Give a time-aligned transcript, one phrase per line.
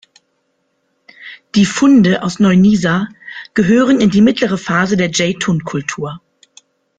[1.53, 3.07] Die Funde aus Neu-Nisa
[3.53, 6.19] gehören in die mittlere Phase der Dscheitun-Kultur.